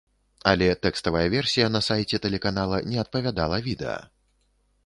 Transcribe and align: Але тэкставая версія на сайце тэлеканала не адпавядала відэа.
Але 0.51 0.69
тэкставая 0.85 1.21
версія 1.35 1.67
на 1.75 1.81
сайце 1.89 2.21
тэлеканала 2.25 2.83
не 2.95 3.01
адпавядала 3.03 3.61
відэа. 3.69 3.99